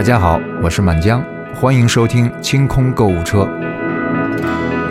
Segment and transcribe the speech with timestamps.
[0.00, 1.22] 大家好，我是满江，
[1.54, 3.46] 欢迎收听清空购物车。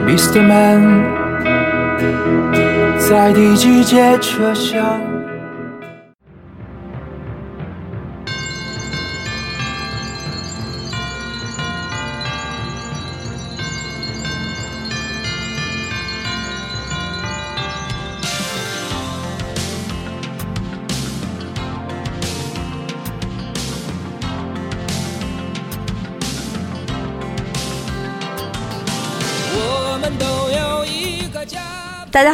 [0.05, 0.39] Mr.
[0.43, 1.03] Man，
[2.99, 5.01] 在第几节车厢？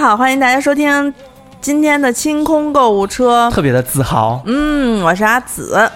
[0.06, 1.12] 好，欢迎大家收听
[1.60, 3.50] 今天的清空购物车。
[3.52, 4.40] 特别的自豪。
[4.46, 5.90] 嗯，我是阿紫，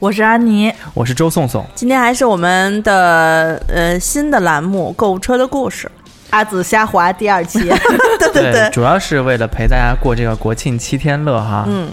[0.00, 5.88] 我是安妮，我是周颂颂，今天还是我们的呃新的栏目《购物车的故事
[6.30, 7.60] 阿紫瞎滑第二期。
[8.18, 11.62] 对对对，主要是为了陪大家过这个国庆七天乐哈。
[11.68, 11.88] 嗯，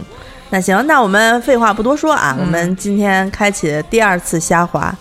[0.49, 4.91] 那行，那我们废话不多说啊，嗯我们今天开启第二次瞎滑。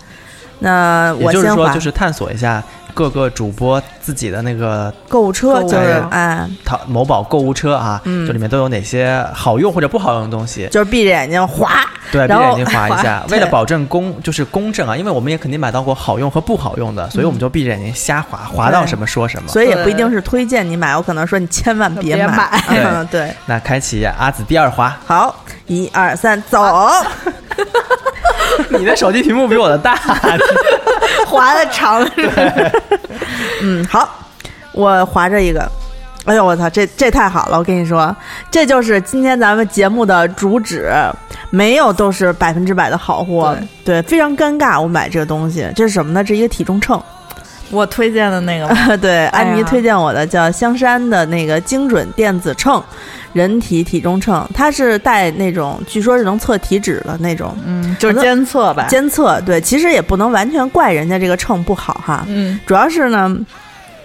[0.59, 8.27] 那也就是说，就是探索一下各个主播自己的那个购物车，购物就是哎，淘某宝购物车啊，嗯。
[8.27, 10.67] 就里面都有哪些好用或者不好用的东西。
[10.71, 19.49] 就是闭着眼睛划，对，闭着眼睛划一下，为了保证公就是公正啊，因为我们也肯定买到过好用和不好用的，所以我们就闭着眼睛瞎划，划到什么说什么。
[19.49, 22.61] 所以也不一定是推荐你买，我可能说你千万别别买。
[22.69, 26.59] 嗯， 对，那开启阿紫第二划，好，一二三，走。
[28.69, 29.95] 你的手机屏幕比我的大，
[31.29, 32.41] 滑的长是吧？
[33.61, 34.09] 嗯，好，
[34.71, 35.69] 我划着一个。
[36.25, 37.57] 哎呦，我操，这这太好了！
[37.57, 38.15] 我跟你说，
[38.51, 40.91] 这就是今天咱们节目的主旨，
[41.49, 44.79] 没有都是百分之百的好货，对，非常尴尬。
[44.79, 46.23] 我买这个东西，这是什么呢？
[46.23, 47.01] 这是一个体重秤，
[47.71, 52.81] 我推荐的那个吗 对，安妮推荐我的叫香山的那个精准电子秤，
[53.33, 58.87] 人体体重秤，它是带那种，据说是能测体脂的那种嗯，就是监测吧。
[58.89, 59.39] 监测。
[59.41, 63.35] 对，其实也不能完全怪人家这个秤不好哈，嗯主要是呢，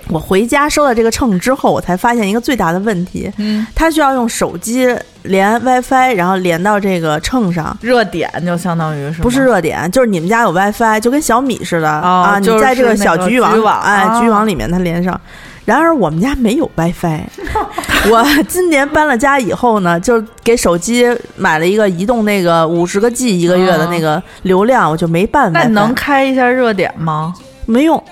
[0.08, 7.76] 我回家收到这个秤之后，我才发现一个最大的问题，嗯，它需要用手机连 WiFi，然后连到这个秤上。
[7.80, 12.38] 热点就相当于是不是热点，就是你们家有 WiFi，就跟小米似的、啊。
[12.38, 15.18] 你在这个小局域网，局域网哎，啊局域网里面它连上。
[15.64, 17.22] 然而我们家没有 WiFi，
[18.12, 21.06] 我今年搬了家以后呢，就给手机
[21.36, 25.62] 买了一个移动那个五十个 G 一个月的那个流量，我就没办法。
[25.62, 27.32] 那能开一下热点吗？
[27.64, 28.04] 没用？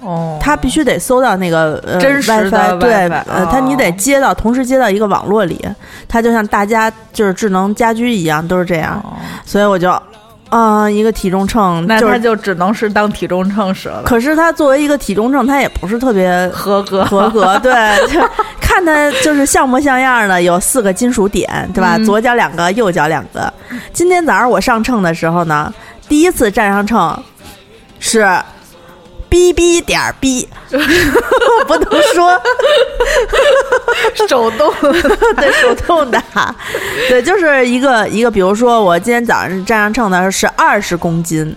[0.00, 2.92] 哦，它必须得搜到那个呃真实的 WiFi，对
[3.26, 5.60] 呃，它你得哦接到，同时接到一个网络里，
[6.08, 9.12] 它就像大家就是智能家居一样，都是这样，哦
[9.44, 9.90] 所以我就，
[10.50, 17.72] 啊、一个体重秤，就是，那它就只能是当体重秤使了，可是它作为一个体重秤，它也不是特别合格合格， 对，
[18.08, 18.20] 就
[18.60, 21.96] 看它就是像模像样的，有四个金属点，对吧？
[21.96, 23.52] 嗯左脚两个，右脚两个。
[23.92, 25.72] 今天早上我上秤的时候呢，
[26.08, 27.22] 第一次站上秤
[27.98, 28.26] 是。
[29.30, 32.40] 哔哔点儿哔，我不能说，
[34.28, 34.72] 手动。
[35.36, 36.22] 对手动的，
[37.08, 41.54] 对，就是一个一个，比如说我今天早上站上秤的时候是二十公斤，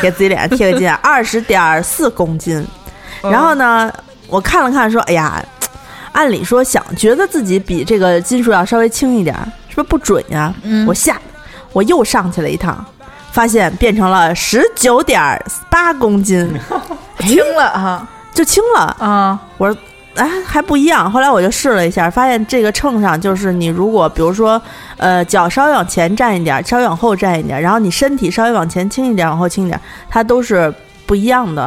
[0.00, 2.66] 给自己脸上贴个金，二十点四公斤。
[3.22, 3.92] 然后呢，
[4.28, 5.42] 我看了看，说，哎呀，
[6.12, 10.52] 按理说想觉得自己比这个斤数要稍微轻一点儿，是不是不准呀？
[10.62, 11.20] 嗯我下，
[11.72, 12.84] 我又上去了一趟，
[13.36, 15.20] 发现变成了十九点
[15.68, 16.50] 八公斤，
[17.20, 18.96] 轻了哈就轻了。
[18.98, 19.78] 啊，我说，
[20.14, 21.12] 哎，还不一样。
[21.12, 24.60] 后来我就试了一下，发现这个秤上就是你如果比如说，
[24.96, 30.72] 呃，脚稍微往前站一点，稍微往后站一点，然后你身体稍微往前倾一点，往后倾一点，它都是
[31.04, 31.64] 不一样的。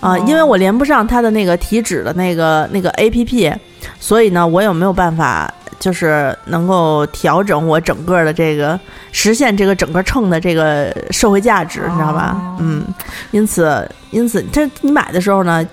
[0.00, 3.54] 啊、哦因为我连不上它的那个体脂的那个那个 A P P，
[4.00, 8.78] 所以呢，我也没有办法就是能够调整我整个的这个
[9.12, 12.34] 实现这个整个秤的这个社会价值，你知道吧？
[12.34, 12.84] 哦嗯，
[13.30, 15.66] 因此因此，这你买的时候呢，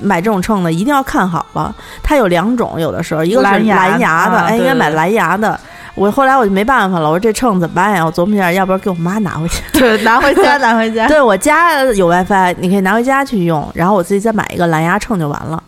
[0.00, 1.74] 买这种秤呢，一定要看好了。
[2.02, 5.58] 它有两种，有的时候一个是蓝牙的，啊哎，应该买蓝牙的。
[5.94, 8.04] 我后来我就没办法了，我说这秤怎么办呀？
[8.04, 9.62] 我琢磨一下，要不然给我妈拿回去？
[9.78, 11.06] 对，拿回家， 拿回家。
[11.06, 15.62] 对我家有 WiFi，你可以拿回家去用，然后我自己再买一个蓝牙秤就完了。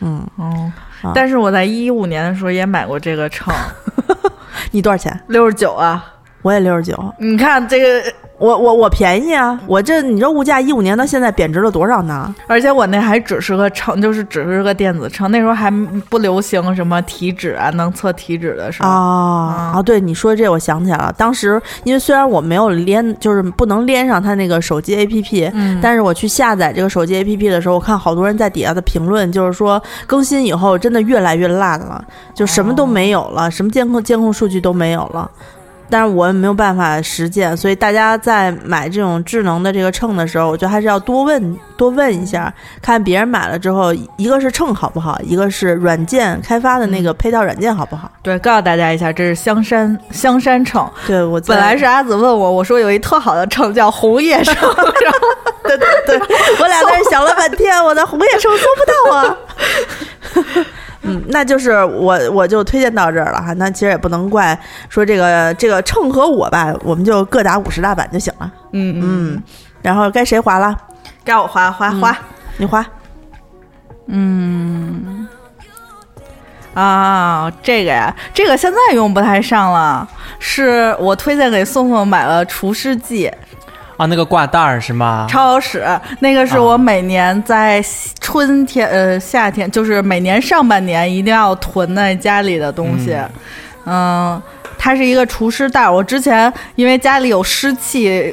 [0.00, 0.72] 嗯，哦
[1.02, 3.54] 啊，但是我在一五年的时候也买过这个秤，
[4.72, 5.18] 你多少钱？
[5.28, 6.14] 六十九啊。
[6.42, 7.14] 我也六十九。
[7.18, 9.58] 你看这个，我我我便宜啊！
[9.66, 12.32] 我这你这物价一五年到现在贬值了多少呢？
[12.46, 15.70] 而且我那还只是个秤，就是只是个电子秤，那时候还
[16.08, 18.88] 不流行什么体脂啊，能测体脂的时候。
[18.88, 19.82] 啊啊！
[19.82, 21.12] 对你说这，我想起来了。
[21.18, 35.28] 当时因为虽然我没有连，就是不能连上它那个手机 APP，、嗯但是我去下载这个手机 APP 的时候，我看好多人在底下的评论，就是说更新以后真的越来越烂了，就什么都没有了，什么监控监控数据都没有了。
[35.90, 42.52] 但是我也没有办法实践，所以大家在买这种智能的这个秤的时候，我觉得还是要多问多问一下，
[42.82, 48.10] 看别人买了之后，一个是秤好不好，一个是软件开发的那个配套软件好不好。
[48.22, 50.88] 对，告诉大家一下，这是香山香山秤。
[51.06, 55.18] 对我本来是阿紫问我，我说有一特好的秤叫红叶秤，然后
[55.62, 56.18] 对对对，
[56.60, 59.36] 我俩在这想了半天，我的红叶秤搜不到啊。
[61.02, 63.52] 嗯，那就是我我就推荐到这儿了哈。
[63.54, 64.58] 那其实也不能怪
[64.88, 68.52] 说这个这个秤和我吧，我们就各打五十大板就行了。
[68.72, 69.42] 嗯嗯，嗯，
[69.82, 70.76] 然后该谁划了？
[71.24, 72.18] 该我划划划。
[72.56, 72.84] 你划。
[74.06, 75.28] 嗯
[76.74, 80.08] 啊，这个呀，这个现在用不太上了，
[80.38, 83.30] 是我推荐给宋宋买了除湿剂，
[83.98, 85.26] 啊，那个挂袋儿是吗？
[85.28, 85.84] 超好使。
[86.20, 87.84] 那个是我每年在
[88.20, 93.14] 春天、呃夏天，就是每年上半年一定要囤在家里的东西。
[93.84, 94.40] 嗯
[94.78, 95.92] 它是一个除湿袋儿。
[95.92, 98.32] 我之前因为家里有湿气，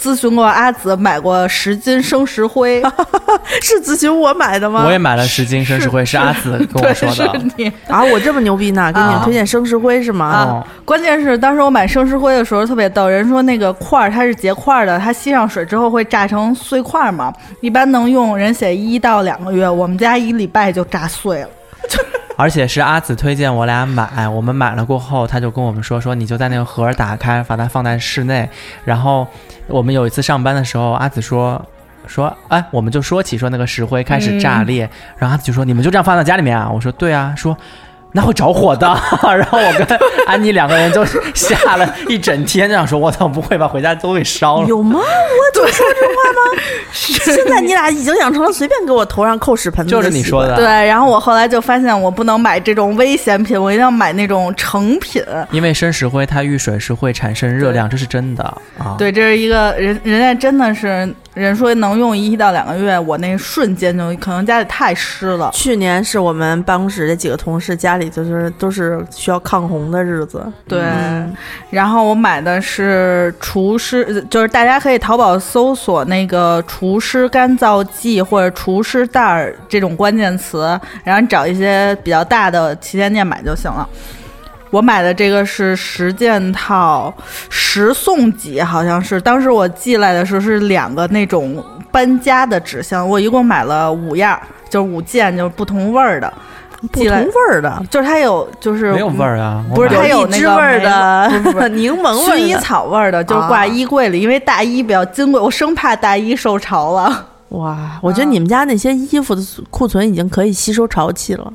[0.00, 2.82] 咨询过阿紫，买过十斤生石灰。
[3.60, 4.84] 是咨询我买的吗？
[4.86, 7.40] 我也买了十斤生石灰，是阿紫跟我说的。
[7.56, 7.72] 你。
[7.88, 10.26] 啊，我这么牛逼呢，给你们啊推荐生石灰是吗？
[10.26, 21.48] 啊，关键是当时我买生石灰的时候特别逗，人说那个块儿它是结块儿的，它吸上水之后会炸成碎块儿嘛，一般能用人写一到两个月，我们家一礼拜就炸碎了。
[22.38, 28.48] 而且是阿紫推荐我俩买，我们买了过后，他就跟我们说说你就在那个盒儿打开，把它放在室内。
[28.84, 29.26] 然后
[29.66, 31.60] 我们有一次上班的时候，阿紫说
[32.06, 36.70] 说哎，我们就说起说那个石灰开始炸裂，然后阿紫就说你们就这样放在家里面啊？
[36.72, 37.58] 我说对啊，说。
[38.12, 38.86] 那会着火的，
[39.22, 39.86] 然后我跟
[40.26, 43.68] 安妮两个人就吓了一整天，这样说：“我操，不会吧？
[43.68, 44.98] 回家都给烧了。”有吗？
[45.00, 46.62] 我就说这话吗？
[46.92, 50.46] 现在你俩已经养成了随便给我头上扣屎盆子， 就是你说。
[50.46, 55.22] 的，对，然后我后来就发现我不能买这种危险品，我一定要买那种成品。
[55.50, 58.42] 因为生石灰它遇水是会产生热量，这是真的
[58.78, 58.96] 啊。
[58.98, 65.50] 对，这是一个人，人家真的是人说能用一到两个月，我那瞬间就可能家里太湿了。
[65.52, 71.34] 去年是我们办公室这几个同事家里就是都是需要抗洪的日子，对，嗯
[71.70, 83.88] 然后我买的是除湿，就是大家可以淘宝搜索那个除湿干燥剂或者除湿袋儿这种关键词，然后你找一些比较大的旗舰店买就行了。
[84.70, 87.12] 我买的这个是十件套，
[87.48, 89.20] 十送几，好像是。
[89.20, 96.32] 当时我寄来的时候是两个那种搬家的纸箱，我一共买了五样儿，就是五件，就是不同味儿的。
[96.92, 102.54] 不同味儿的，就是它有，就是没有味儿啊，不是它有那个荔枝味儿的没有不是不是柠檬味薰衣。
[102.60, 107.26] 草味儿的，就是挂衣柜里，因为大衣比较金贵，我生怕大衣受潮了。
[107.48, 111.52] 哇，我觉得你们家那些衣服的库存已经可以吸收潮气了。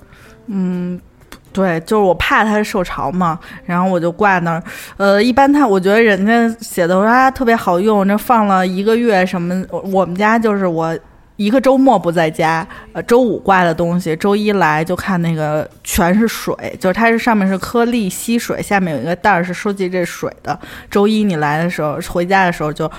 [1.53, 4.63] 对，就是我怕它受潮嘛，然后我就挂那儿。
[4.97, 10.97] 呃，一般它，我觉得人家写的说啊特别好用，这放了一个月什么，我我们家就是我。
[11.35, 20.57] 一个周末不在家，呃，周五挂的东西，周一来就看那个全是水，就是它是上面是颗粒吸水，下面有一个袋儿是收集这水的。
[20.91, 22.89] 周一你来的时候，回家的时候就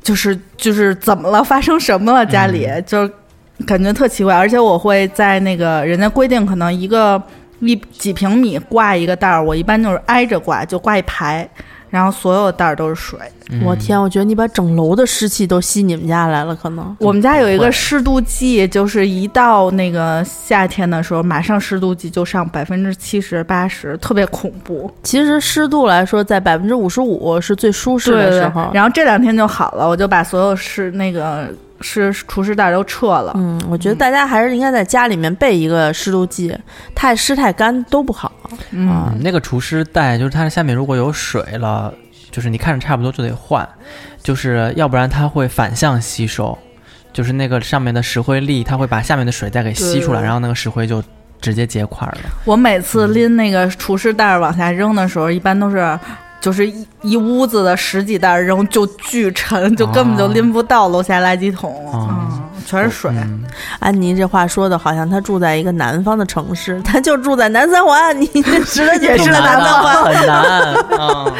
[0.00, 2.24] 就是就是怎么了，发生什么了？
[2.24, 3.12] 家里、就是
[3.66, 7.20] 感觉特奇怪，而且我会在那个人家规定可能一个
[7.60, 11.48] 一几平米挂一个袋儿，我一般就是挨着挂，就挂一排，
[11.90, 13.18] 然后所有袋儿都是水。
[13.64, 16.96] 我天，我觉得你把整楼的湿气都吸你们家来了，可能。
[16.98, 24.90] 我们家有一个湿度计，就是一到那个夏天的时候，马上湿度计就上百分之七十八十，特别恐怖。
[25.04, 28.68] 其实湿度来说，在百分之五十五是最舒适对对对的时候。
[28.74, 31.48] 然后这两天就好了，我就把所有湿那个
[31.80, 33.32] 湿厨师袋都撤了。
[33.36, 36.56] 嗯，我觉得大家还是应该在家里面备一个湿度计，
[36.94, 38.32] 太湿太干都不好。
[38.70, 41.92] 嗯，嗯，那个除湿袋就是它下面如果有水了，
[42.30, 43.68] 就是你看着差不多就得换，
[44.22, 46.56] 就是要不然它会反向吸收，
[47.12, 51.02] 就是那个上面的石灰粒，它会把下面的水再给吸出来，然后那个石灰就
[51.40, 52.18] 直接结块了。
[52.44, 55.98] 我每次拎那个厨师袋儿往下扔的时候，一般都是。
[56.46, 63.10] 就是一一屋子的十几袋儿扔，就巨沉，就根本就拎不到楼下垃圾桶，哦嗯，全是水。
[63.12, 63.42] 嗯，
[63.78, 68.26] 安妮这话说的好像她住在一个南方的城市，她就住在南三环，你
[68.66, 70.04] 值得解释了南三环。
[70.04, 71.32] 很难啊。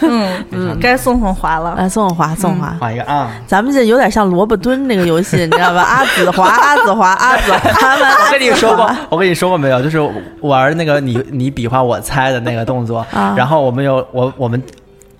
[0.00, 1.74] 嗯嗯，该送送华了。
[1.76, 3.30] 来，宋华，送华，画一个啊！
[3.46, 5.82] 咱们这有点像萝卜蹲那个游戏，你知道吧？
[5.84, 8.08] 阿紫华，阿紫华，阿紫华们。
[8.26, 9.82] 我跟你说过，我跟你说过没有？
[9.82, 10.00] 就是
[10.40, 14.62] 玩那个你你比划我猜的那个动作，啊然后我们有我我们。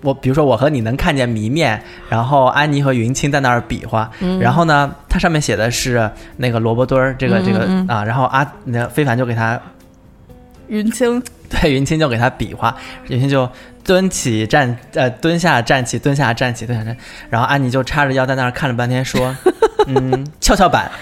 [0.05, 4.09] 我比如说，我和你能看见谜面，然后安妮和云清在那儿比划，
[4.39, 9.59] 然后呢，它上面写的是那个萝卜墩儿，这个这个啊，然后阿那非凡就给他
[10.67, 12.75] 云清， 对云清就给他比划，
[13.07, 13.49] 云清就
[13.83, 16.95] 蹲起站呃蹲下站起蹲下站起蹲下站，
[17.29, 19.35] 然后安妮就叉着腰在那儿看了半天，说
[19.87, 20.89] ：“嗯，跷跷板。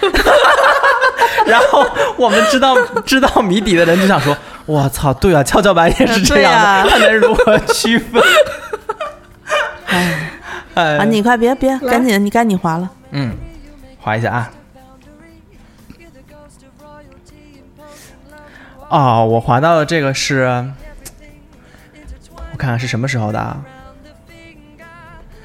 [1.46, 4.34] 然后我们知道知道谜底的人就想说
[4.64, 6.52] ：“我操，对啊，跷跷板也是这样
[6.84, 8.22] 的，对啊他能如何区分？”
[9.86, 10.30] 哎，
[10.74, 12.90] 哎 啊，你快别别，赶紧，你该你划了。
[13.10, 13.34] 嗯，
[14.00, 14.50] 划一下啊。
[18.88, 20.44] 哦，我划到的这个是，
[22.52, 23.56] 我看看是什么时候的啊？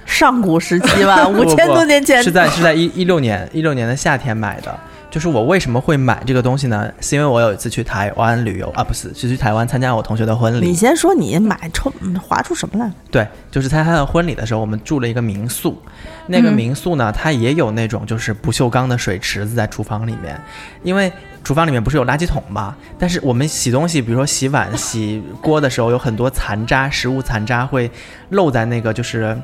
[0.06, 4.78] 上古时期吧， 五不千不多年前是在是在一一六年一六年的夏天买的。
[5.10, 6.92] 就是我为什么会买这个东西呢？
[7.02, 10.74] 是因为我有一次去台湾旅游啊，不是，是去台湾参加我同学的婚礼你。
[10.74, 12.92] 先说你买抽划出什么来？
[13.10, 15.82] 对，就是参加他的婚礼的时候，我们住了一个民宿。
[16.28, 20.40] 那个嗯民宿呢，它也有那种就是不锈钢的水池子在厨房里面，
[20.84, 21.12] 因为
[21.44, 22.76] 厨房里面不是有垃圾桶嘛。
[23.00, 27.90] 但是我们洗东西，比如说洗碗、洗锅的时候，有很多残渣、食物残渣会
[28.30, 29.36] 漏在那个就是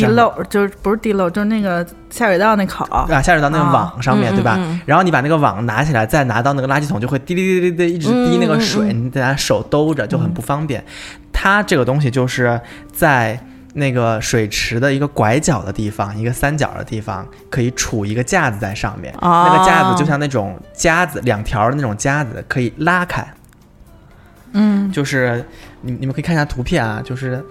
[0.00, 3.04] 地漏就是不是地漏，就是那个下水道那口儿。
[3.14, 4.56] 啊下水道那个网上面，嗯对吧？
[4.58, 10.84] 嗯嗯然后你把那个网拿起来，再拿到那个垃圾桶，就会滴滴滴滴滴一直滴那个水，嗯你得拿手兜着，就很不方便。
[11.32, 12.60] 它这个东西就是
[12.92, 13.38] 在
[13.74, 19.12] 那个水池的一个拐角的地方，一个三角的地方，可以杵一个架子在上面。
[19.20, 23.26] 哦那个架子就像那种夹子，两条的那种夹子，可以拉开。
[24.52, 25.44] 嗯，就是
[25.80, 27.42] 你你们可以看一下图片啊，就是有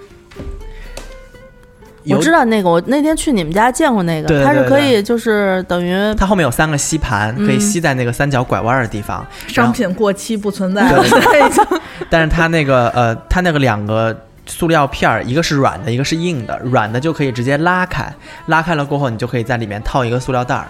[2.10, 9.26] 我知道那个，我那天去你们家见过那个，它是可以就是等于它后面有三个吸盘，可以嗯吸在那个三角拐弯的地方。
[9.48, 11.80] 商品过期不存在对了，对
[12.10, 16.60] 但是它那个呃，它那个两个塑料片儿，一个是软的，一个是硬的。
[16.64, 18.12] 软的就可以直接拉开，
[18.48, 20.68] 拉开了过后，你就可以在里面套一个塑料袋儿。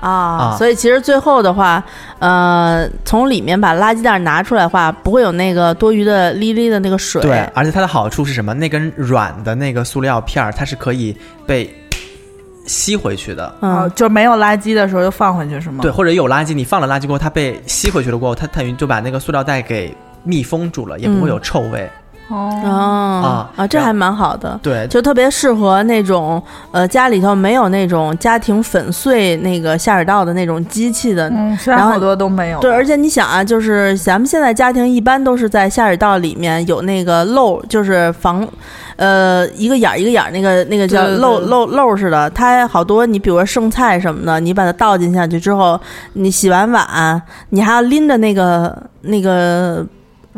[0.00, 1.82] 啊啊，所以其实最后的话，
[2.18, 7.20] 呃，从里面把垃圾袋拿出来的话，不会有那个多余的沥沥的那个水。
[7.22, 8.54] 对，而且它的好处是什么？
[8.54, 11.14] 那根软的那个塑料片儿，它是可以
[11.46, 11.72] 被
[12.66, 13.46] 吸回去的。
[13.60, 15.80] 哦嗯，就没有垃圾的时候就放回去是吗？
[15.82, 21.84] 对，，或者有垃圾，你放了垃圾过后，它被吸回去了过后，它等于就把那个塑料袋给密封住了，也不会有臭味。
[21.84, 21.90] 哦，
[22.30, 24.58] 哦啊啊这还蛮好的。
[24.62, 32.60] 对，就特别适合那种呃家里头没有那种家庭粉碎那个下水道的那种机器的，嗯，现在然后好多都没有。
[32.60, 38.46] 对，而且你想啊，就是咱们现在家庭一般都是在下水道里面有那个漏，就是防，
[38.96, 42.30] 呃，一个眼儿一个眼儿，那个那个叫漏漏漏似的。
[42.30, 45.80] 它好多，你比如说剩菜什么的，你把它倒进下去之后，
[46.12, 47.20] 你洗完碗，
[47.50, 49.84] 你还要拎着那个那个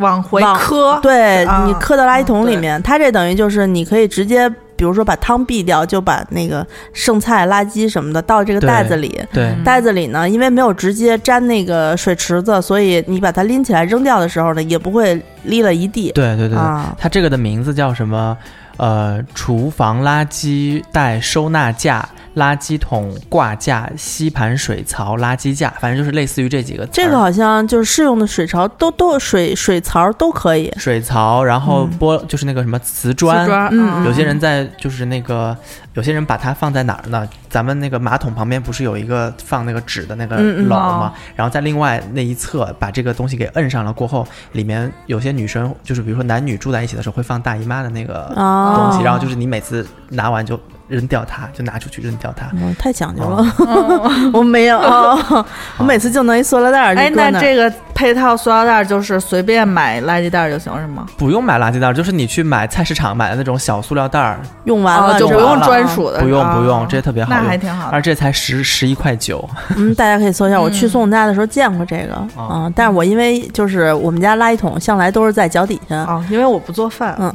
[0.02, 4.52] 往回往磕，对、啊你磕到垃圾桶里对面，它这等于就是你可以直接。
[4.74, 15.14] 比如说把汤避掉，就把那个剩菜、垃圾什么的倒这个袋子里，对，袋子里呢，因为没有直接沾那个水池子，所以你把它拎起来扔掉的时候呢，也不会
[15.46, 16.10] 沥了一地。
[16.12, 18.36] 对对对对，啊，它这个的名字叫什么？
[18.76, 26.86] 呃，厨房垃圾袋收纳架、垃圾桶挂架、吸盘水槽、垃圾架，反正就是类似于这几个。
[26.86, 30.72] 这个好像就是适用的水槽都都水水槽都可以。
[30.76, 33.48] 水槽，然后嗯玻、就是那个什么瓷瓷砖。
[33.70, 35.56] 嗯有些人在就是那个，
[35.94, 37.28] 有些人把它放在哪儿呢？
[37.48, 41.12] 咱们那个马桶旁边不是有一个放那个纸的那个嗯嗯篓哦吗？
[41.36, 50.58] 然后在另外那一侧把这个东西给摁上了过后，里面有些女生就是比如说男女住在一起的时候会放大姨妈的那个啊，东西，然后就是你每次拿完就
[50.92, 52.46] 扔掉它，就拿出去扔掉它。
[52.54, 54.10] 我太讲究了，哦。
[54.34, 55.44] 我没有， 哦
[55.78, 61.06] 我每次就弄一塑料袋儿就哎，那这个配套塑料袋就是随便买垃圾袋就行是吗？
[61.16, 66.56] 不用买垃圾袋儿，就是你去买菜市场买的那种小塑料袋儿，用完了哦就不用专属的，不用啊。
[66.56, 67.92] 不用，这特别好那还，挺好的。
[67.92, 69.48] 而这才十十一块九。
[69.76, 77.32] 嗯，大家可以搜一下，我去嗯宋家的时候见过这个哦啊，但是我因为就是我们家垃圾桶向来都是在脚底下，哦，因为我不做饭，嗯，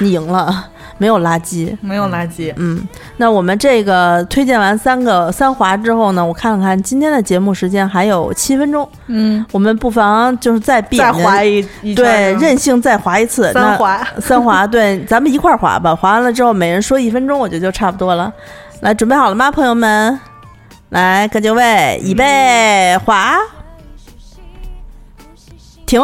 [0.00, 0.64] 你赢了，
[0.98, 1.76] 没有垃圾。
[1.80, 2.52] 没有垃圾。
[2.56, 15.94] 嗯，那我们这个推荐完三个三滑之后呢，我看了看今天的节目时间还有七分钟，嗯，我们不妨就是再闭再眼睛划一一对任性再滑一次，三滑， 三滑，对，咱们一块儿滑吧。
[15.94, 18.32] 滑完了之后，每人说一分钟，我觉得就差不多了。
[18.80, 20.18] 来，准备好了吗，朋友们？
[20.90, 23.36] 来，各就位，预备，滑，
[25.86, 26.00] 停。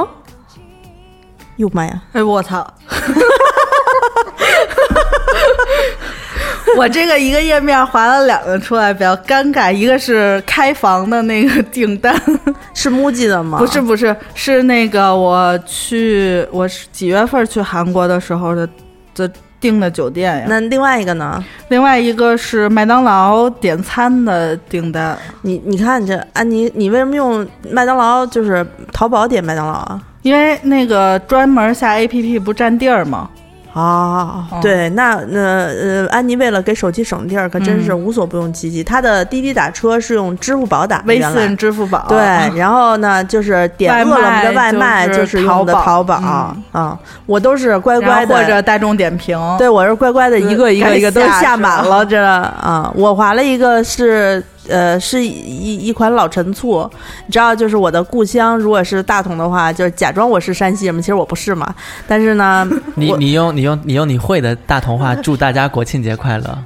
[1.57, 2.01] 哟妈呀！
[2.13, 2.65] 哎，我操！
[6.77, 9.73] 我这个一个页面划了两个出来，比较尴尬。
[9.73, 12.15] 一个是开房的那个订单，
[12.75, 13.59] 是 MUJI 的吗？
[13.59, 18.69] 不是不是，是那个我去我是几月份去韩国的时候的
[19.15, 20.45] 的订的酒店呀。
[20.49, 21.43] 那另外一个呢？
[21.69, 30.01] 另外一个是麦当劳点餐的订单，你你看这安妮，你为什么用麦当劳就是淘宝点麦当劳啊？
[30.23, 33.31] 因为那个专门下 APP 不占地儿吗？
[33.79, 38.83] 啊，嗯对，那那呃，安妮为了给手机省地儿，可真是无所不用其极。
[38.83, 42.19] 她的滴滴打车是用支付宝打的，微信、支付宝，对，
[42.57, 46.83] 然后呢，就是点饿了么的外卖卖就是是用的淘淘宝宝嗯。
[46.83, 56.89] 啊，我都是乖乖的，或者大众点评，对我是乖乖的，一个一个一个都下满了，这啊，我划了一个是呃是一一款老陈醋，
[57.27, 61.75] 你知道，就是我的故乡，如果是大同的话，就是假装我是山西人嘛，其实我不是嘛，
[62.07, 66.59] 但是呢，你你用你用你用你会的大同话祝大家国庆节快乐，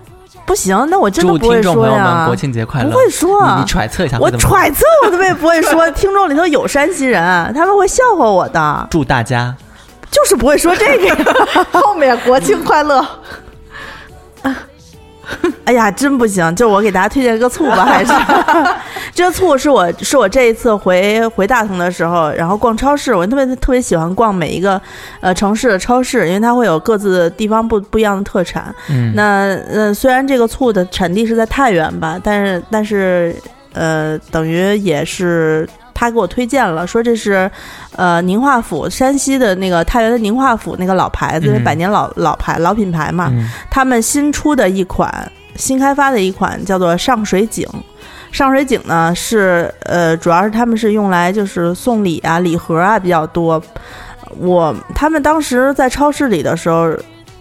[0.44, 2.90] 不行，那我真的不会听众朋友说呀们国，庆节快乐。
[2.90, 7.22] 不会说你你揣测一下，我揣测我都也不会说，听众里头有山西人，
[7.54, 9.54] 他们会笑话我的，祝大家。
[10.10, 11.16] 就是不会说这个呀。
[11.72, 13.02] 后面国庆快乐，
[15.64, 16.54] 哎呀，真不行！
[16.56, 18.12] 就我给大家推荐个醋吧，还是
[19.14, 24.80] 这个醋是我是我这一次回回大同的时候，然后逛超市，我特别特别喜欢逛每一个
[25.20, 28.74] 呃城市的超市，因为它会有各自地方不不一样的特产。
[28.90, 33.34] 嗯，那呃，虽然这个醋的产地是在太原吧，但是但是
[33.74, 37.50] 呃，等于也是他给我推荐了，说这是
[37.96, 43.28] 呃宁化府山西的那个太原的宁化府那个老牌子，嗯百年老老牌老品牌嘛。
[43.32, 47.66] 嗯他们新出的一款新开发的一款叫做上水井。
[48.30, 53.62] 上水井呢是呃，主要是他们是用来就是送礼啊、礼盒啊比较多。
[54.38, 56.90] 我他们当时在超市里的时候，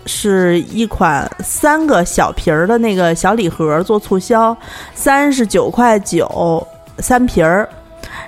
[0.05, 4.55] 是一款三个小瓶儿的那个小礼盒做促销，
[4.93, 6.67] 三十九块九
[6.99, 7.69] 三瓶儿。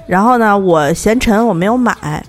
[0.07, 2.23] 然后呢，我嫌沉，我没有买。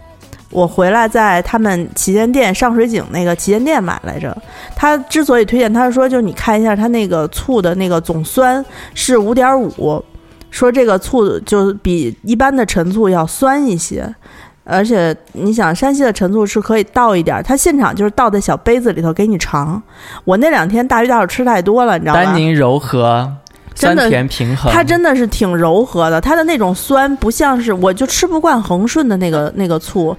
[0.50, 4.36] 我回来在他们旗舰店上水井那个旗舰店买来着。
[4.76, 10.04] 他之所以推荐，他说，就你看一下他那个醋的那个总酸是五点五，
[10.50, 14.14] 说这个醋就比一般的陈醋要酸一些。
[14.62, 19.82] 而且你想，山西的陈醋是可以倒一点儿，它现场就是倒在小杯子里头给你尝。
[20.24, 22.24] 我那两天大鱼大肉吃太多了，你知道吗？
[22.24, 23.30] 单宁柔和，
[23.74, 24.72] 真的甜平衡。
[24.72, 30.16] 它真的是挺柔和的，它的那种酸不像是，我就吃不惯恒顺的那个那个醋，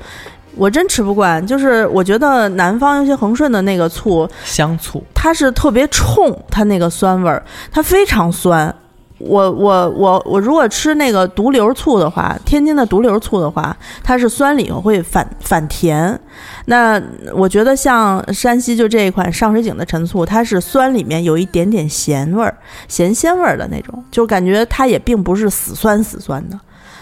[0.55, 1.45] 我真吃不惯。
[1.45, 8.73] 就是我觉得南方有些恒顺的那个醋，香醋，它是特别冲，它那个酸味儿，它非常酸。
[9.17, 16.19] 我我我我如果吃那个独流醋的话，天津的独流醋的话，它是酸里头会反反甜。
[16.65, 17.01] 那
[17.34, 26.60] 我觉得像山西就这一款上水井的陈醋，它是酸里面有一点点咸味儿、咸鲜味儿的那种，就感觉它也并不是死酸死酸的，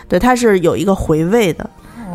[0.07, 1.67] 对，它是有一个回味的。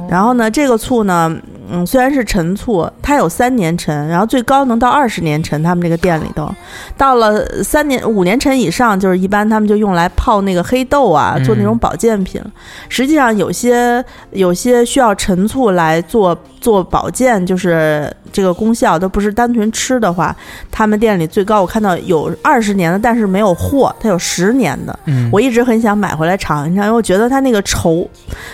[0.08, 1.30] 然后呢，这个醋呢，
[1.70, 5.62] 嗯，虽然是陈醋，它有三年陈，然后最高能到二十年陈。
[5.62, 6.50] 他们这个店里头，
[6.96, 12.42] 到了三年、五年陈以上，就是一般他们就用来泡那个黑豆啊，做那种嗯保健品。
[12.88, 16.36] 实际上，有些有些需要陈醋来做
[16.68, 20.36] 做保健，就是这个功效都不是单纯吃的话，
[20.70, 24.98] 他们店里最高我看到有二十年的，但是没有货，它有十年的。
[25.06, 28.06] 嗯，我一直很想买回来尝一尝，因为我觉得它那个稠，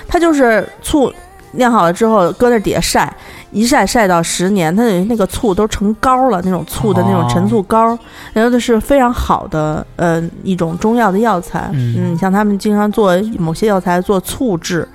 [0.06, 1.12] 它就是醋
[1.54, 3.16] 酿好了之后搁那底下晒，
[3.50, 7.98] 一晒晒到十年，它等于那个醋都成膏了，那种醋的那种陈醋膏，
[8.32, 11.68] 然后这是非常好的呃一种中药的药材。
[11.72, 14.88] 嗯像他们经常做某些药材做醋制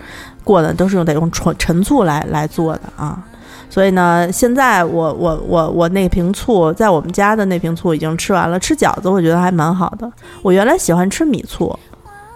[0.50, 3.24] 过的，都是用得用纯陈醋来来做的啊。
[3.70, 8.60] 所以呢，现在我我我我那瓶醋，在我们家的那瓶醋已经吃完了。
[8.60, 10.12] 吃饺子我觉得还蛮好的。
[10.42, 11.78] 我原来喜欢吃米醋，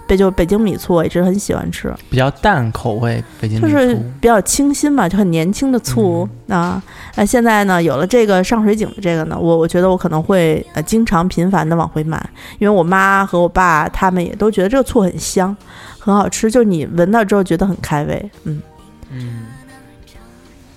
[0.05, 6.79] 北就北京米醋，我一直很喜欢吃，比较淡口味，北京就是比较清新嘛，就很年轻的醋、啊。
[7.15, 12.23] 那现在呢，有了这个上水井的这个呢，我我觉得我可能会呃经常频繁的往回买，
[12.59, 15.55] 因为我妈和我爸他们也都觉得这个醋很香，
[16.03, 18.31] 很好吃，就是你闻到之后觉得很开胃。
[18.43, 18.61] 嗯，
[19.09, 19.45] 嗯，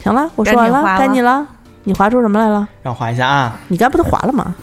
[0.00, 1.44] 行了，我说完了，该你了
[1.82, 2.68] 你划出什么来了？
[2.84, 3.58] 让我划一下啊。
[3.66, 4.54] 你刚不都划了吗？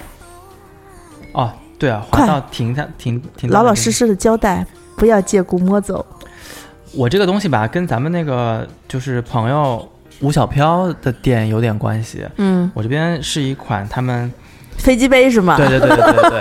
[1.33, 6.05] 哦，对啊，快划到停下停停老老实实的交代，不要借故摸走。
[6.95, 9.85] 我这个东西吧，跟咱们那个就是朋友
[10.21, 12.25] 吴小飘的店有点关系。
[12.37, 14.31] 嗯，我这边是一款他们，
[14.77, 15.57] 飞机杯是吗？
[15.57, 16.39] 对对对对对对，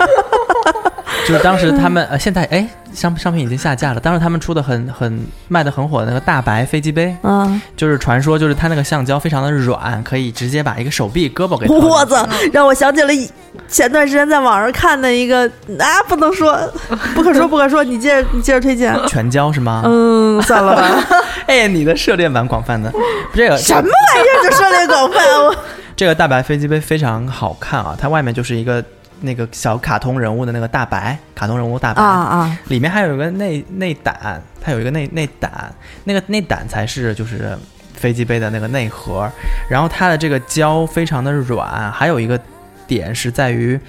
[1.27, 13.29] 就是当时他们呃，现在哎商商品已经下架了，当时他们出的很很卖的很火的那个大白飞机杯，嗯，就是传说就是它那个橡胶非常的软，可以直接把一个手臂胳膊给我操，让我想起了一
[13.67, 15.47] 前段时间在网上看的一个
[15.79, 16.57] 啊，不能说，
[17.15, 18.95] 不可说不可说，你接着你接着推荐。
[19.07, 19.81] 全胶是吗？
[19.85, 21.03] 嗯，算了吧，
[21.47, 22.91] 哎，你的涉猎蛮广泛的。
[23.33, 25.23] 这个什么玩意儿就涉猎广泛？
[25.45, 25.55] 我
[25.95, 28.83] 这个大白飞机杯非常好看啊，它外面就是一个
[29.23, 37.57] 那个小卡通人物的那个大白，卡通人物大白啊啊，里面还有一个内内胆，它有一个内内胆，那个内胆才是就是
[37.93, 39.29] 飞机杯的那个内核，
[39.69, 42.39] 然后它的这个胶非常的软，还有一个
[42.85, 43.79] 点是在于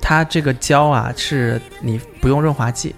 [0.00, 2.94] 它这个胶啊是你不用润滑剂。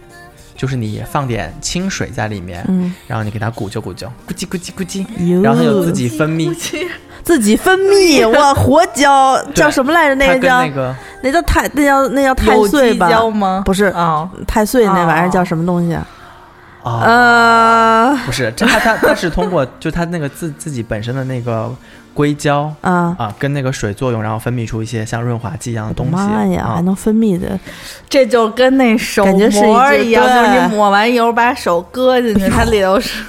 [0.56, 6.52] 就是你放点清水在里面，嗯，然后你给它鼓就鼓就，咕叽咕叽咕叽，然后它就自己分泌。
[7.22, 10.16] 自己分泌，哇，活胶 叫什么来着？
[10.16, 10.92] 那个叫那个
[11.22, 13.08] 那叫太那叫那叫太岁吧？
[13.08, 13.62] 胶吗？
[13.64, 16.06] 不是啊，太岁那玩意儿哦叫什么东西啊？
[16.84, 21.74] 啊，呃不是，这它它它是通过 就它那个自自己本身的那个
[22.14, 26.12] 硅胶啊，啊，跟那个水作用，然后分泌出一些像润滑剂一样的东西。
[26.12, 27.58] 妈呀，啊还能分泌的，
[28.08, 33.24] 这就跟那手膜一样，就是你抹完油把手搁进去， 它里头是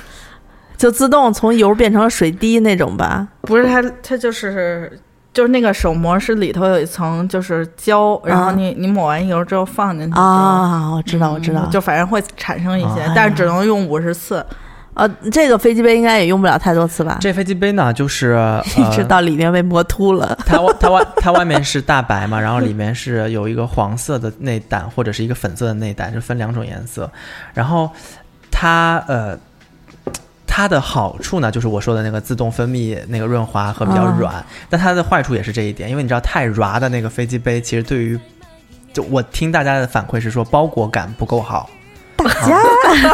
[0.78, 3.28] 就自动从油变成了水滴那种吧？
[3.42, 5.00] 不是它它就是。
[5.40, 11.70] 就是那个手膜是里头有一层就是胶，然后你你抹完油之后放进去啊，我知道，我知道嗯。
[11.72, 14.46] 就反正会产生一些，啊但是只能用五十次。
[14.96, 17.20] 呃，这个飞机杯应该也用不了太多次吧？
[17.22, 18.38] 这飞机杯呢，就是
[18.76, 20.38] 一直呃，到里面被磨秃了。
[20.46, 27.10] 它外它外它外面是大白嘛， 然后里面是有一个黄色的内胆或者是一个粉色的内胆，就分两种颜色。
[27.54, 27.90] 然后
[28.52, 29.40] 它呃。
[30.50, 38.20] 它的好处呢，就是我说的那个自动分泌那个润滑和比较啊软，但它的坏处也是这一点，因为你知道太软的那个飞机杯，其实对于
[38.92, 41.70] 就我听大家的反馈是说包裹感不够好。
[42.18, 42.60] 家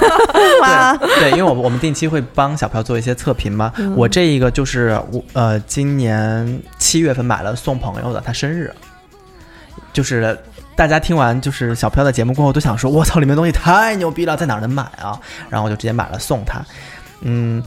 [0.63, 3.71] 哇，对，因为我们我们定期会帮小票做一些测评嘛。
[3.77, 8.73] 嗯我这一个就是我呃，今年七月份买了送朋友的，他生日，
[9.93, 10.35] 就是。
[10.77, 15.17] 大家听完就是小飘的节目过后，都想说：“我操，里面东西太牛逼了，在哪儿能买啊？”
[15.49, 16.61] 然后我就直接买了送他。
[17.21, 17.63] 嗯，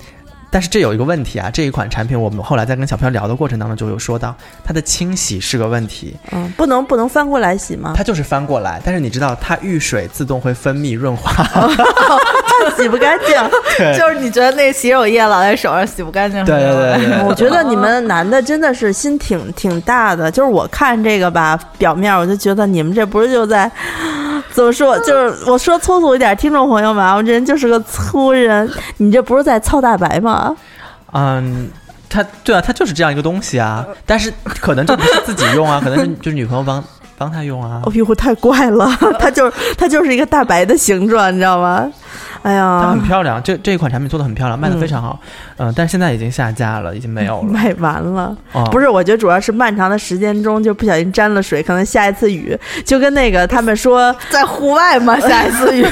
[0.50, 4.34] 但是这有一个问题啊，这一款产品我们后来在跟小朋友聊的过程当中就有说到，
[4.64, 7.92] 它的清洗是个问题，嗯，不能不能翻过来洗吗？
[7.96, 11.44] 它就是翻过来，但是你知道它遇水自动会分泌润滑，
[12.76, 13.36] 洗不干净。
[13.96, 23.70] 就是你觉得那洗手液老在手上洗不干净，对对对对对我觉得你们男的真的是心挺挺大的，就是我看这个吧，表面我就觉得你们这不是就在
[24.58, 24.98] 怎么说？
[24.98, 30.56] 就是我说粗俗一点，听众朋友们啊，我这人就是个粗人，你这不是在操大白吗？
[31.12, 31.70] 嗯，
[32.08, 36.82] 他对啊，他就是这样一个东西啊，但是可能这不是自己用啊，可能是就是女朋友帮
[37.18, 37.92] 帮他用啊哦。
[37.92, 41.90] 呦，太怪了， 它就是它就是一个大白的形状，你知道吗？
[42.42, 45.18] 哎它很，漂亮，这这一款产品做的很漂亮，卖的非常好。
[45.56, 47.42] 嗯、但是现在已经下架了，已经没有了。
[47.50, 48.34] 卖完了。
[48.52, 55.84] 哦、不是，我觉得主要是漫长的时间中就不小心沾了水，可能下一次雨就跟那个他们说， 在户外嘛，下一次雨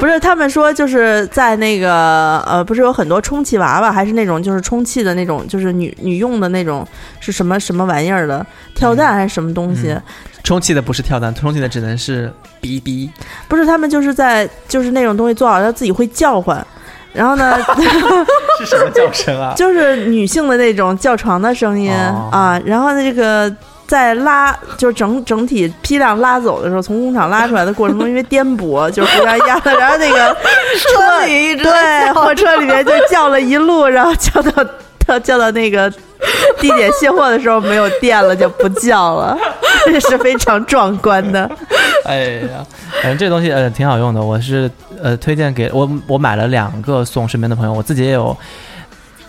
[0.00, 6.86] 不是他们说就是在那个呃，不是有很多充气娃娃，还是那种就是充气的那种，就是女女用的那种
[7.20, 9.92] 是什么什么玩意儿的跳蛋还是什么东西？
[9.92, 10.02] 嗯
[10.44, 13.08] 充气的不是跳蛋，充气的只能是哔哔。
[13.48, 16.64] 不是他们就是在就是那种东西做好，它自己会叫唤。
[17.12, 17.58] 然后呢，
[18.58, 19.52] 是什么叫声啊？
[19.56, 22.60] 就是女性的那种叫床的声音、哦啊。
[22.64, 23.54] 然后呢，这个
[23.86, 30.34] 在拉，就是整整体批量拉走的时候，从工厂拉出来的过程中，因为颠簸，就是互相压的，然后那个
[30.96, 34.64] 车里一直对火车里面就叫了一路，然后叫到
[35.06, 35.92] 到叫到那个
[36.60, 39.36] 地铁卸货的时候没有电了，就不叫了，
[39.86, 41.50] 这是非常壮观的。
[42.06, 42.64] 哎呀，
[43.00, 44.70] 反正这东西呃挺好用的，我是
[45.02, 48.36] 呃推荐给我我买了两个送身边的朋友，我自己也有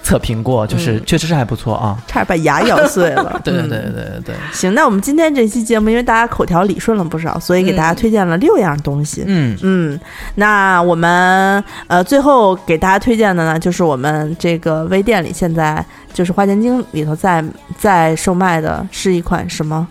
[0.04, 1.98] 测评过，就是、嗯确实是还不错啊。
[2.06, 3.40] 差点把牙咬碎了。
[3.44, 9.24] 对对对对对对，行，那我们今天这期节目，因为大家口条理顺了不少，所以给大家推荐了六样东西。
[9.26, 10.00] 嗯嗯，
[10.36, 17.44] 那我们呃最后给大家推荐的呢，就是我们这个微店里现在就是花钱精里头在
[17.78, 19.88] 在售卖的是一款什么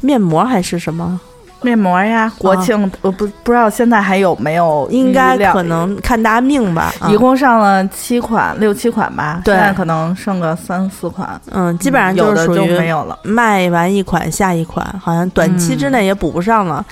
[0.00, 1.20] 面膜还是什么？
[1.62, 6.92] 面膜呀，国庆我不不知道现在还有没有，应该可能看大家命吧。
[7.00, 13.18] 啊一共上了七款六七款吧，现在可能剩个三四款，嗯，基本上有的就是属于没有了。
[13.22, 16.84] 卖完一款下一款，好像短期之内也补不上了。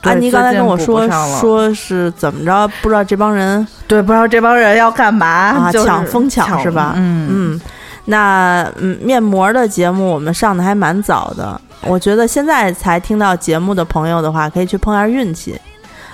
[0.00, 1.08] 对安妮刚才跟我说
[1.40, 7.60] 说是怎么着，不知道这帮人对，不知道这帮人要干嘛，啊就是抢疯抢是吧嗯，嗯，
[8.06, 15.60] 那嗯，面膜的节目我们上的还蛮早的，我觉得现在才听到节目的朋友的话，可以去碰下运气，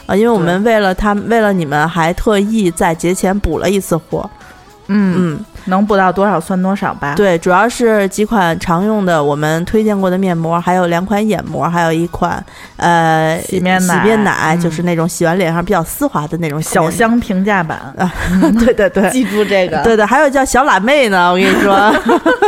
[0.06, 4.28] 啊、因为我们为了他们，为了你们，还特意在节前补了一次货。
[4.90, 7.14] 嗯，嗯，能补到多少算多少吧。
[7.14, 12.42] 对，主要是几款常用的我们推荐过的面膜，还有两款眼膜，还有一款
[12.78, 16.62] 呃洗面奶洗面奶，嗯就是那种洗完脸上比较丝滑的那种。
[16.62, 18.10] 小香平价版， 啊，
[18.58, 19.82] 对对对，记住这个。
[19.82, 21.94] 对对，还有叫小辣妹呢，我跟你说。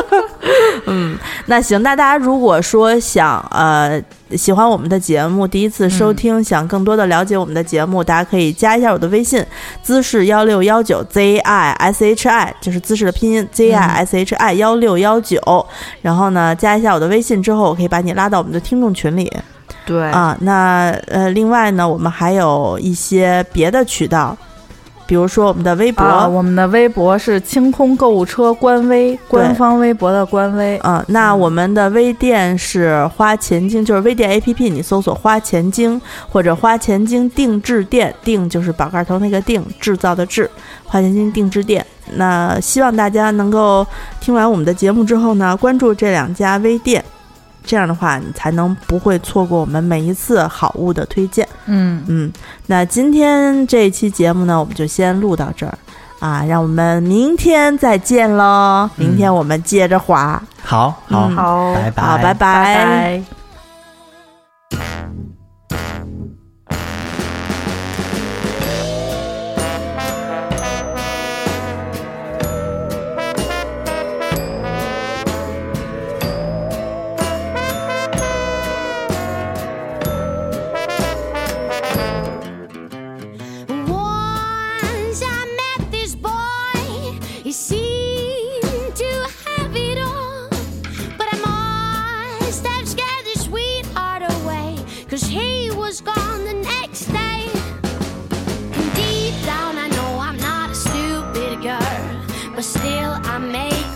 [0.87, 1.19] 嗯，
[1.51, 4.01] 那行，那大家如果说想呃
[4.37, 9.45] 喜欢我们的节目，第一次收听，想更多的了解我们的节目，大家可以加一下我的微信，
[9.83, 15.41] 姿势幺六幺九 z i s h i，就是姿势的拼音 z i s h i 幺六幺九。
[16.03, 19.29] 然后呢，加一下我的微信之后，我可以把你拉到我们的听众群里
[19.85, 20.39] 对啊。
[20.43, 24.37] 那呃，另外呢，我们还有一些别的渠道，
[25.11, 26.05] 比如说我们的微博。
[26.05, 30.77] 啊，我们的微博是清空购物车官微，官方微博的官微。
[30.79, 40.49] 啊，那我们的微店是花钱精，就是微店 APP，你搜索“花钱精”或者“花钱精定制店”，定就是宝盖头那个定，制造的制，
[40.85, 41.85] 花钱精定制店。
[42.15, 43.85] 那希望大家能够
[44.21, 47.05] 听完我们的节目之后呢，关注这两家微店，
[47.65, 51.47] 这样的话你才能不会错过我们每一次好物的推荐。
[51.67, 52.33] 嗯，嗯，
[52.67, 55.79] 那今天这一期节目呢，我们就先录到这儿。
[56.19, 58.91] 啊，让我们明天再见喽！
[58.97, 60.43] 明天我们接着滑。
[60.63, 61.29] 好好。
[61.29, 61.35] 嗯。
[61.35, 62.03] 好，拜拜。
[62.03, 63.40] 好，拜拜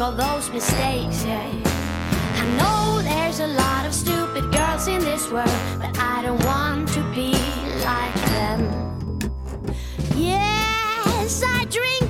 [0.05, 1.51] all those mistakes, yeah.
[2.35, 6.89] I know there's a lot of stupid girls in this world, but I don't want
[6.89, 7.33] to be
[7.83, 8.61] like them.
[10.15, 12.04] Yes, I drink